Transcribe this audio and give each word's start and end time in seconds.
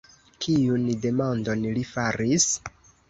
Kiun 0.45 0.87
demandon 1.05 1.67
li 1.77 1.85
faris? 1.93 2.49